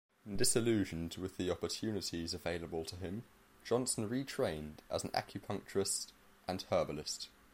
[0.35, 3.21] Disillusioned with the opportunities available to him,
[3.63, 6.07] Johnson retrained as an acupuncturist
[6.47, 7.29] and herbalist.